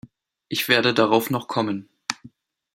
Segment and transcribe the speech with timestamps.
[0.47, 1.87] Ich werde darauf noch kommen.